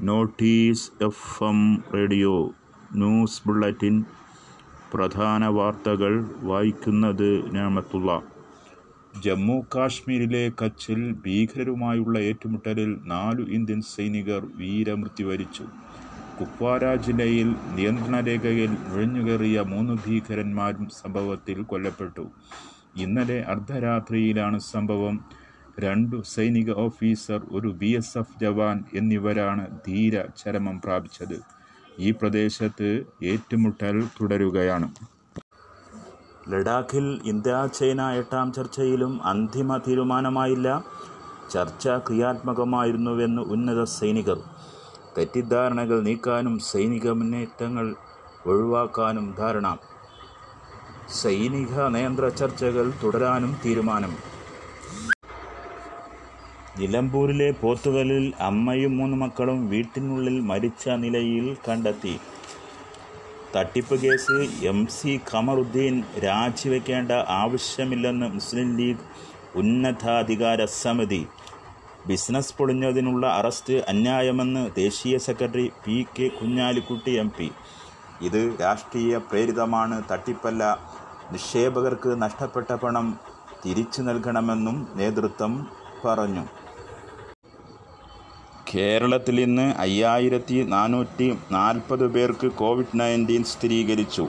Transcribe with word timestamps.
Notice 0.00 1.04
F 1.04 1.44
M 1.44 1.84
radio 1.94 2.54
news 2.96 3.42
bulletin 3.46 4.04
പ്രധാന 4.94 5.46
വാർത്തകൾ 5.46 6.30
വായിക്കുന്നത് 6.42 7.54
ഞാമത്തുള്ള. 7.54 8.22
ജമ്മു 9.24 9.62
കാശ്മീരിലെ 9.74 10.52
കച്ചിൽ 10.64 11.12
ഭീകരരുമായുള്ള 11.26 12.18
ഏറ്റുമുട്ടലിൽ 12.18 13.00
നാലു 13.04 13.42
ഇന്ത്യൻ 13.42 13.80
സൈനികർ 13.80 14.46
വീരമൃത്യു 14.56 15.26
വരിച്ചു. 15.26 15.62
കുപ്വാര 16.40 16.94
ജില്ലയിൽ 16.94 17.54
നിയന്ത്രണ 17.74 18.20
രേഖയിൽ 18.20 18.70
നുഴഞ്ഞുകയറിയ 18.70 19.60
മൂന്ന് 19.60 19.92
ഭീകരന്മാരും 20.06 20.88
സംഭവത്തിൽ 20.88 21.62
കൊല്ലപ്പെട്ടു. 21.62 22.26
ഇന്നലെ 22.96 23.40
അർദ്ധരാത്രിയിലാണ് 23.42 24.58
സംഭവം. 24.58 25.37
രണ്ടു 25.78 26.22
സൈനിക 26.22 26.70
ഓഫീസർ 26.72 27.40
ഒരു 27.52 27.68
ബി 27.68 27.86
എസ് 27.86 28.18
എഫ് 28.18 28.40
ജവാൻ 28.40 28.84
എന്നിവരാണ് 28.94 29.66
ധീര 29.86 30.22
ചരമം 30.38 30.80
പ്രാപിച്ചത്. 30.80 31.40
ഈ 31.98 32.10
പ്രദേശത്ത് 32.10 32.88
ഏറ്റുമുട്ടൽ 33.22 34.04
തുടരുകയാണ്. 34.20 34.88
ലഡാക്കിൽ 36.48 37.20
ഇന്ത്യ 37.24 37.68
ചൈന 37.78 38.10
എട്ടാം 38.10 38.52
ചർച്ചയിലും 38.52 39.26
അന്തിമ 39.26 39.76
തീരുമാനമായില്ല. 39.76 40.84
ചർച്ച 41.50 41.88
ക്രിയാത്മകമായിരുന്നുവെന്ന് 41.88 43.42
ഉന്നത 43.42 43.84
സൈനികർ. 43.84 44.40
തെറ്റിദ്ധാരണകൾ 45.18 46.00
നീക്കാനും 46.00 46.58
സൈനിക 46.58 47.10
മുന്നേറ്റങ്ങൾ 47.10 47.94
ഒഴിവാക്കാനും 48.46 49.34
ധാരണ. 49.38 49.76
സൈനിക 51.22 51.80
നയന്ത്ര 51.88 52.28
ചർച്ചകൾ 52.28 52.92
തുടരാനും 53.04 53.56
തീരുമാനം. 53.64 54.37
നിലമ്പൂരിലെ 56.78 57.50
പോത്തുകലിൽ 57.50 58.32
അമ്മയും 58.40 58.96
മൂന്ന് 58.96 59.16
മക്കളും 59.16 59.68
വീട്ടിനുള്ളിൽ 59.68 60.40
മരിച്ച 60.40 60.88
നിലയിൽ 60.88 61.56
കണ്ടെത്തി. 61.68 62.20
തട്ടിപ്പ് 63.56 63.96
കേസ് 64.00 64.36
എം 64.62 64.86
സി 64.86 65.20
ഖമറുദ്ദീൻ 65.32 66.04
രാജിവെക്കേണ്ട 66.24 67.12
ആവശ്യമില്ലെന്ന് 67.12 68.26
മുസ്ലിം 68.26 68.76
ലീഗ് 68.76 69.04
ഉന്നതാധികാര 69.54 70.64
സമിതി. 70.64 71.26
ബിസിനസ് 72.06 72.54
പൊളിഞ്ഞതിനുള്ള 72.58 73.26
അറസ്റ്റ് 73.26 73.74
അന്യായമെന്ന് 73.74 74.62
ദേശീയ 74.76 75.18
secretary 75.18 75.70
P 75.86 76.06
K 76.18 76.28
Kunhalikutty 76.28 77.10
M 77.10 77.32
P. 77.38 77.50
ഇത് 78.22 78.40
രാഷ്ട്രീയ 78.60 79.16
പ്രേരിതമാണ്. 79.16 80.02
തട്ടിപ്പല്ല. 80.10 80.62
നിക്ഷേപകർക്ക് 81.32 82.22
നഷ്ടപ്പെട്ട 82.22 82.72
പണം 82.72 83.18
തിരിച്ചു 83.66 84.02
നൽകണമെന്നും 84.02 84.88
നേതൃത്വം 84.94 85.66
പറഞ്ഞു. 86.04 86.46
കേരളത്തിൽ 88.70 89.36
ഇന്ന് 89.40 89.64
അയ്യായിരത്തി 89.80 90.56
നാനൂറ്റി 90.72 91.26
നാൽപ്പത് 91.52 92.04
പേർക്ക് 92.14 92.48
കോവിഡ് 92.60 92.98
നയന്റീൻ 93.00 93.42
സ്ഥിരീകരിച്ചു. 93.44 94.24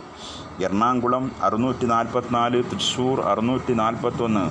എറണാകുളം 0.66 1.23
അറുന്നൂറ്റി 1.44 1.86
നാൽപ്പത്തിനാല് 1.86 2.60
തൃശ്ശൂർ 2.72 3.20
അറുന്നൂറ്റി 3.32 3.73
നാൽപ്പത്തൊന്ന് 3.73 4.45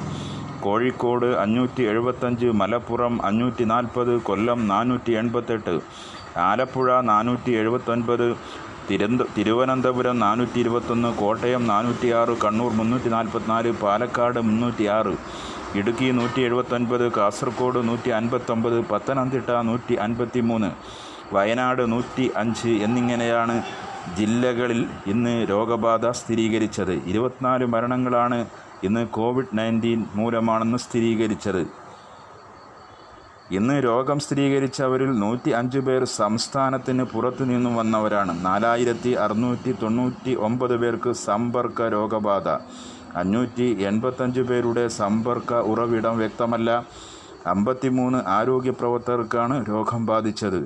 കോഴിക്കോട് 0.60 1.26
അഞ്ഞൂറ്റി 1.44 1.82
എഴുപത്തഞ്ച് 1.82 2.48
മലപ്പുറം 2.60 3.14
അഞ്ഞൂറ്റി 3.24 3.64
നാൽപ്പത് 3.64 4.12
കൊല്ലം 4.20 4.60
നാനൂറ്റി 4.68 5.12
എൺപത്തെട്ട് 5.12 5.74
ആലപ്പുഴ 6.48 6.88
നാനൂറ്റി 7.02 7.52
എഴുപത്തൊൻപത് 7.52 8.26
തിരുവനന്ത 8.88 9.22
തിരുവനന്തപുരം 9.36 10.16
നാനൂറ്റി 10.18 10.58
ഇരുപത്തൊന്ന് 10.60 11.08
കോട്ടയം 11.14 11.62
നാനൂറ്റിയാറ് 11.66 12.34
കണ്ണൂർ 12.44 12.70
മുന്നൂറ്റി 12.72 13.08
നാൽപ്പത്തിനാല് 13.08 13.72
പാലക്കാട് 13.82 14.40
മുന്നൂറ്റിയാറ് 14.40 15.12
ഇടുക്കി 15.74 16.10
നൂറ്റി 16.10 16.40
എഴുപത്തൊൻപത് 16.40 17.12
കാസർഗോഡ് 17.12 17.88
നൂറ്റി 17.88 18.08
അൻപത്തൊമ്പത് 18.08 18.84
പത്തനംതിട്ട 18.86 19.50
നൂറ്റി 19.50 19.94
അൻപത്തി 19.94 20.40
മൂന്ന് 20.40 20.70
വയനാട് 21.34 21.92
നൂറ്റി 21.92 22.30
അഞ്ച് 22.36 22.68
എന്നിങ്ങനെയാണ് 22.68 23.62
ജില്ലകളിൽ 24.16 24.86
ഇന്ന് 25.06 25.46
രോഗബാധ 25.50 26.10
സ്ഥിരീകരിച്ചത്. 26.10 26.92
ഇരുപത്തിനാല് 26.92 27.66
മരണങ്ങളാണ് 27.66 28.46
ഇന്ന് 28.82 29.06
കോവിഡ് 29.06 29.58
നയന്റീൻ 29.58 30.04
മൂലമാണെന്ന് 30.14 30.78
സ്ഥിരീകരിച്ചത്. 30.78 31.66
ഇന്ന് 33.50 33.84
രോഗം 33.84 34.18
സ്ഥിരീകരിച്ചവരിൽ 34.18 35.18
നൂറ്റി 35.18 35.50
അഞ്ച് 35.50 35.78
പേർ 35.78 36.04
സംസ്ഥാനത്തിന് 36.04 37.02
പുറത്തു 37.02 37.44
നിന്നും 37.44 37.76
വന്നവരാണ്. 37.76 38.44
നാലായിരത്തി 38.44 39.10
അറുന്നൂറ്റി 39.10 39.72
തൊണ്ണൂറ്റി 39.82 40.34
ഒമ്പത് 40.34 40.76
പേർക്ക് 40.76 41.12
സമ്പർക്ക 41.12 41.82
രോഗബാധ. 41.82 42.48
അഞ്ഞൂറ്റി 43.18 43.68
എൺപത്തഞ്ച് 43.82 44.40
പേരുടെ 44.40 44.88
സമ്പർക്ക 44.88 45.54
ഉറവിടം 45.54 46.18
വ്യക്തമല്ല. 46.18 46.70
അമ്പത്തിമൂന്ന് 47.46 48.18
ആരോഗ്യ 48.26 48.70
പ്രവർത്തകർക്കാണ് 48.70 49.56
രോഗം 49.68 50.06
ബാധിച്ചത്. 50.06 50.60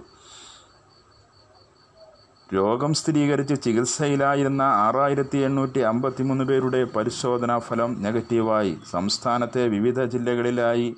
രോഗം 2.55 2.95
സ്ഥിരീകരിച്ച് 2.95 3.55
ചികിത്സയിലായിരുന്ന 3.63 4.63
ആറായിരത്തി 4.63 5.39
എണ്ണൂറ്റി 5.39 5.81
അമ്പത്തിമൂന്ന് 5.81 6.45
പേരുടെ 6.45 6.85
പരിശോധനാ 6.85 7.59
ഫലം 7.59 8.03
നെഗറ്റീവായി. 8.03 8.73
സംസ്ഥാനത്തെ 8.91 9.69
വിവിധ 9.69 10.05
ജില്ലകളിലായി 10.05 10.97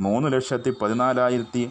മൂന്ന് 0.00 0.28
ലക്ഷത്തി 0.32 0.70
പതിനാലായിരത്തി 0.82 1.70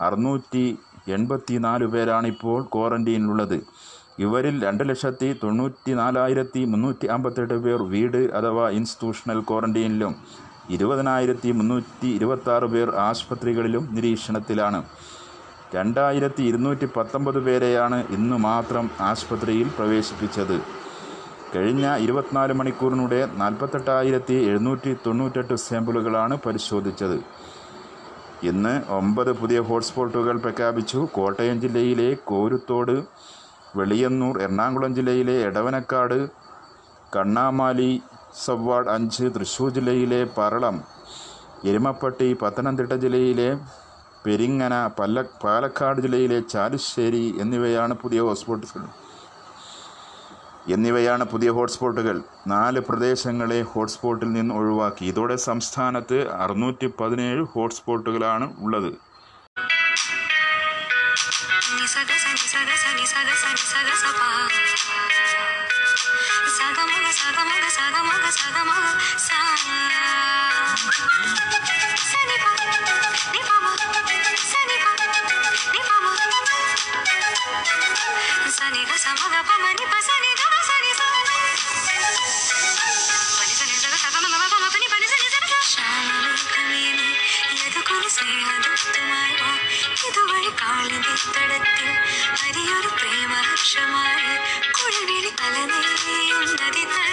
അറുന്നൂറ്റി 0.00 0.64
എൺപത്തി 1.08 1.54
നാല് 1.54 1.86
പേരാണിപ്പോൾ 1.86 2.60
ക്വാറന്റീനിലുള്ളത്. 2.74 3.58
ഇവരിൽ 4.18 4.62
രണ്ട് 4.64 4.88
ലക്ഷത്തി 4.88 5.36
തൊണ്ണൂറ്റി 5.42 5.92
നാലായിരത്തി 5.92 6.64
മുന്നൂറ്റി 6.64 7.06
അമ്പത്തെട്ട് 7.06 7.54
പേർ 7.54 7.82
വീട് 7.82 8.34
അഥവാ 8.34 8.70
ഇൻസ്റ്റിറ്റ്യൂഷണൽ 8.70 9.40
ക്വാറന്റീനിലും 9.40 10.12
ഇരുപതിനായിരത്തി 10.70 11.50
മുന്നൂറ്റി 11.50 12.06
ഇരുപത്താറ് 12.06 12.64
പേർ 12.64 12.90
ആശുപത്രികളിലും 12.96 13.88
നിരീക്ഷണത്തിലാണ്. 13.92 14.82
രണ്ടായിരത്തി 15.74 16.42
ഇരുന്നൂറ്റി 16.42 16.86
പത്തൊമ്പത് 16.96 17.40
പേരെയാണ് 17.40 17.98
ഇന്ന് 18.10 18.36
മാത്രം 18.36 18.90
ആശുപത്രിയിൽ 19.00 19.68
പ്രവേശിപ്പിച്ചത്. 19.78 20.56
കഴിഞ്ഞ 21.54 21.96
ഇരുപത്തിനാല് 21.96 22.52
മണിക്കൂറിനൂടെ 22.52 23.26
നാൽപ്പത്തെട്ടായിരത്തി 23.36 24.34
എഴുന്നൂറ്റി 24.34 24.96
തൊണ്ണൂറ്റെട്ട് 25.06 25.54
സാമ്പിളുകളാണ് 25.54 26.38
പരിശോധിച്ചത്. 26.46 27.18
ഇന്ന് 28.42 28.82
ഒമ്പത് 28.90 29.32
പുതിയ 29.32 29.60
ഹോട്ട്സ്പോട്ടുകൾ 29.60 30.36
പ്രഖ്യാപിച്ചു. 30.38 31.08
കോട്ടയം 31.12 31.60
ജില്ലയിലെ 31.60 32.14
കോരുത്തോട് 32.30 32.96
വെളിയന്നൂർ 33.76 34.42
എറണാകുളം 34.42 34.94
ജില്ലയിലെ 34.94 35.36
എടവനക്കാട് 35.46 36.18
കണ്ണാമാലി 37.16 38.02
സബ്വാർഡ് 38.46 38.88
അഞ്ച് 38.88 39.24
തൃശ്ശൂർ 39.34 39.70
ജില്ലയിലെ 39.70 40.26
പറളം 40.38 40.76
എരുമപ്പട്ടി 41.64 42.28
പത്തനംതിട്ട 42.42 42.92
ജില്ലയിലെ 42.92 43.48
പെരിങ്ങന 44.24 44.74
പല്ല 44.98 45.22
പാലക്കാട് 45.44 46.00
ജില്ലയിലെ 46.00 46.40
ചാലുശ്ശേരി 46.52 47.34
എന്നിവയാണ് 47.40 47.94
പുതിയ 47.94 48.20
ഹോട്ട്സ്പോട്ടുകൾ. 48.20 48.84
എന്നിവയാണ് 50.74 51.24
പുതിയ 51.24 51.50
ഹോട്ട്സ്പോട്ടുകൾ. 51.50 52.22
നാല് 52.46 52.80
പ്രദേശങ്ങളെ 52.80 53.62
ഹോട്ട്സ്പോട്ടിൽ 53.62 54.32
നിന്ന് 54.32 54.54
ഒഴിവാക്കി. 54.54 55.04
ഇതോടെ 55.04 55.36
സംസ്ഥാനത്ത് 55.48 56.18
അറുന്നൂറ്റി 56.42 56.86
പതിനേഴ് 57.00 57.42
ഹോട്ട്സ്പോട്ടുകളാണ് 57.54 58.46
ഉള്ളത്. 58.60 58.90
Sunny, 78.54 78.84
the 78.86 78.96
summer, 78.96 79.28
the 79.34 79.73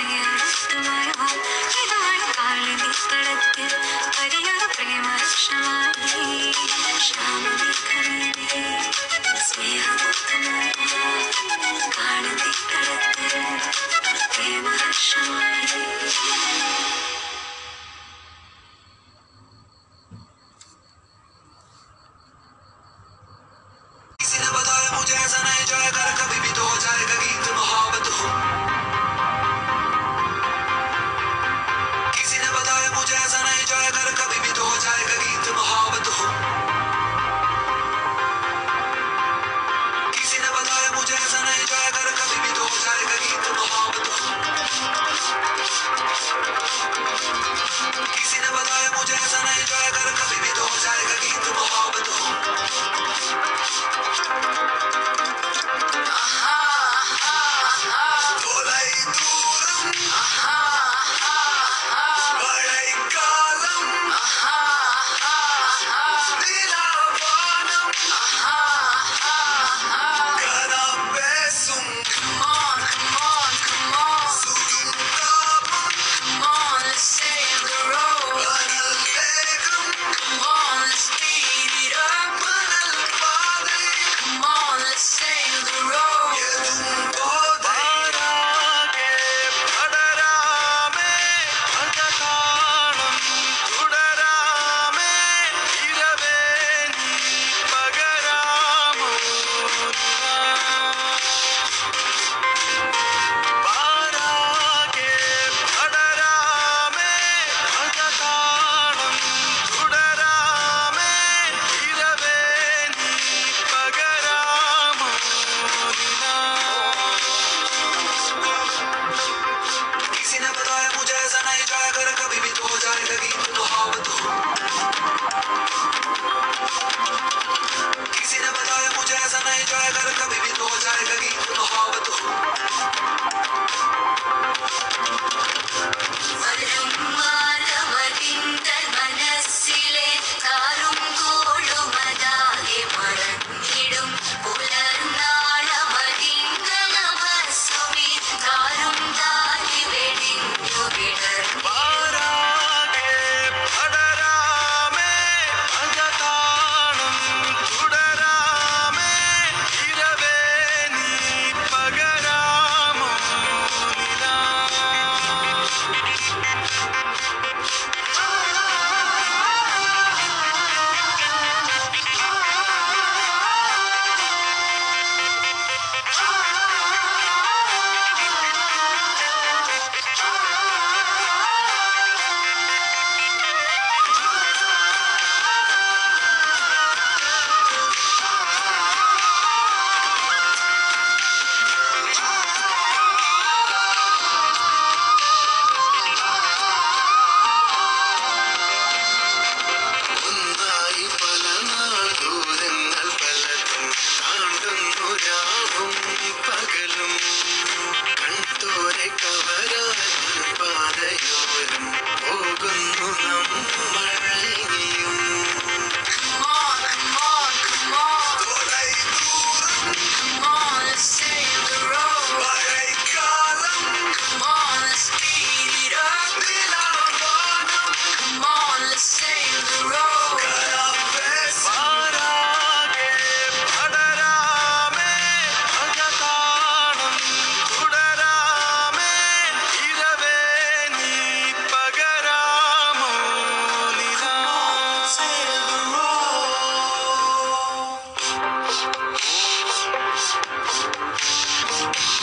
singing 0.00 0.24
this 0.38 0.66
to 0.68 0.76
my 0.78 1.12
heart. 1.16 1.59